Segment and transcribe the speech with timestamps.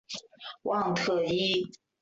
[0.63, 1.63] 旺特伊。